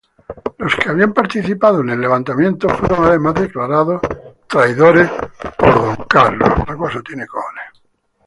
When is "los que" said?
0.57-0.89